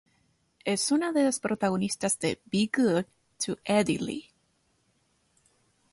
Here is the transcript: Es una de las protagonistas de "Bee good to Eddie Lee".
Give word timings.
Es 0.65 0.91
una 0.91 1.11
de 1.11 1.21
las 1.23 1.39
protagonistas 1.39 2.17
de 2.17 2.41
"Bee 2.45 2.71
good 2.75 3.05
to 3.37 3.59
Eddie 3.65 3.99
Lee". 3.99 4.31